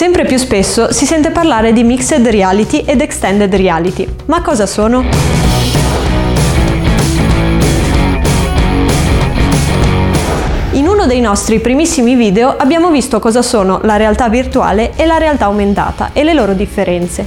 [0.00, 4.08] Sempre più spesso si sente parlare di mixed reality ed extended reality.
[4.28, 5.04] Ma cosa sono?
[10.70, 15.18] In uno dei nostri primissimi video abbiamo visto cosa sono la realtà virtuale e la
[15.18, 17.26] realtà aumentata e le loro differenze.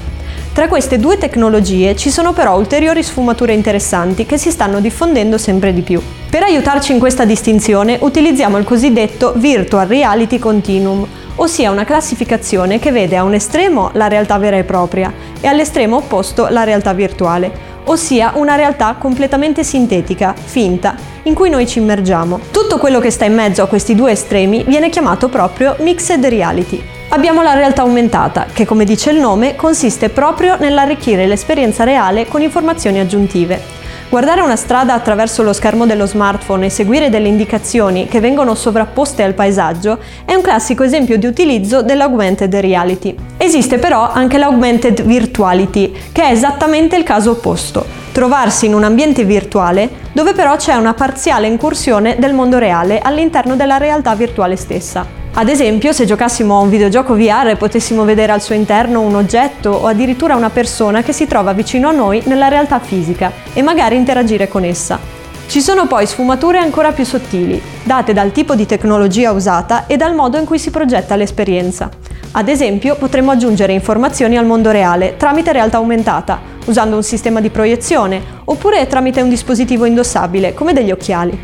[0.52, 5.74] Tra queste due tecnologie ci sono però ulteriori sfumature interessanti che si stanno diffondendo sempre
[5.74, 6.02] di più.
[6.28, 12.92] Per aiutarci in questa distinzione utilizziamo il cosiddetto Virtual Reality Continuum, ossia una classificazione che
[12.92, 17.52] vede a un estremo la realtà vera e propria e all'estremo opposto la realtà virtuale,
[17.86, 22.40] ossia una realtà completamente sintetica, finta, in cui noi ci immergiamo.
[22.52, 26.82] Tutto quello che sta in mezzo a questi due estremi viene chiamato proprio Mixed Reality.
[27.10, 32.42] Abbiamo la realtà aumentata, che come dice il nome consiste proprio nell'arricchire l'esperienza reale con
[32.42, 33.83] informazioni aggiuntive.
[34.14, 39.24] Guardare una strada attraverso lo schermo dello smartphone e seguire delle indicazioni che vengono sovrapposte
[39.24, 43.16] al paesaggio è un classico esempio di utilizzo dell'augmented reality.
[43.38, 49.24] Esiste però anche l'augmented virtuality, che è esattamente il caso opposto, trovarsi in un ambiente
[49.24, 55.23] virtuale dove però c'è una parziale incursione del mondo reale all'interno della realtà virtuale stessa.
[55.36, 59.16] Ad esempio, se giocassimo a un videogioco VR e potessimo vedere al suo interno un
[59.16, 63.64] oggetto o addirittura una persona che si trova vicino a noi nella realtà fisica e
[63.64, 65.00] magari interagire con essa.
[65.48, 70.14] Ci sono poi sfumature ancora più sottili, date dal tipo di tecnologia usata e dal
[70.14, 71.90] modo in cui si progetta l'esperienza.
[72.34, 77.50] Ad esempio, potremmo aggiungere informazioni al mondo reale tramite realtà aumentata, usando un sistema di
[77.50, 81.36] proiezione, oppure tramite un dispositivo indossabile, come degli occhiali.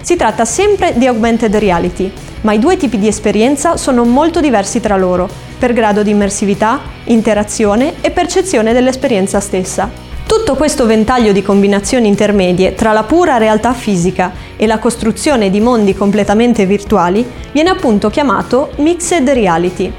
[0.00, 2.10] Si tratta sempre di augmented reality,
[2.42, 6.80] ma i due tipi di esperienza sono molto diversi tra loro, per grado di immersività,
[7.04, 10.06] interazione e percezione dell'esperienza stessa.
[10.26, 15.58] Tutto questo ventaglio di combinazioni intermedie tra la pura realtà fisica e la costruzione di
[15.58, 19.90] mondi completamente virtuali viene appunto chiamato mixed reality,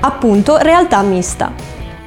[0.00, 1.52] appunto realtà mista.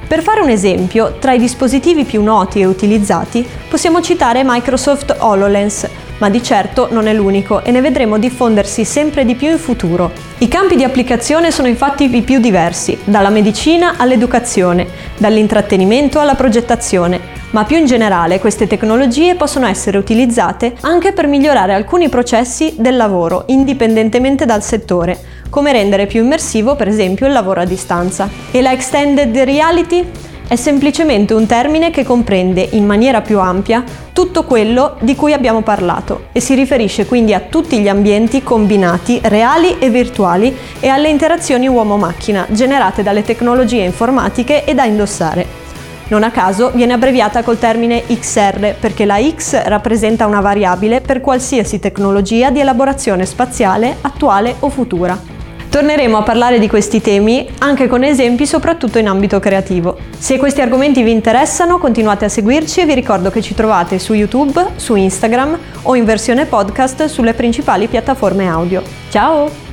[0.06, 5.88] Per fare un esempio, tra i dispositivi più noti e utilizzati possiamo citare Microsoft HoloLens,
[6.24, 10.10] ma di certo non è l'unico e ne vedremo diffondersi sempre di più in futuro.
[10.38, 14.86] I campi di applicazione sono infatti i più diversi, dalla medicina all'educazione,
[15.18, 17.20] dall'intrattenimento alla progettazione,
[17.50, 22.96] ma più in generale queste tecnologie possono essere utilizzate anche per migliorare alcuni processi del
[22.96, 25.18] lavoro, indipendentemente dal settore,
[25.50, 28.30] come rendere più immersivo per esempio il lavoro a distanza.
[28.50, 30.23] E la extended reality?
[30.46, 33.82] È semplicemente un termine che comprende in maniera più ampia
[34.12, 39.20] tutto quello di cui abbiamo parlato e si riferisce quindi a tutti gli ambienti combinati,
[39.22, 45.62] reali e virtuali e alle interazioni uomo-macchina generate dalle tecnologie informatiche e da indossare.
[46.08, 51.22] Non a caso viene abbreviata col termine XR perché la X rappresenta una variabile per
[51.22, 55.33] qualsiasi tecnologia di elaborazione spaziale attuale o futura.
[55.74, 59.98] Torneremo a parlare di questi temi anche con esempi soprattutto in ambito creativo.
[60.16, 64.14] Se questi argomenti vi interessano continuate a seguirci e vi ricordo che ci trovate su
[64.14, 68.84] YouTube, su Instagram o in versione podcast sulle principali piattaforme audio.
[69.10, 69.63] Ciao!